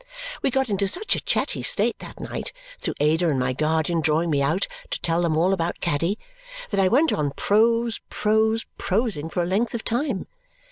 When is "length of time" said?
9.45-10.25